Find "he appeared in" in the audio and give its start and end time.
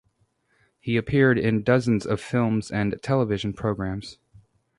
0.79-1.61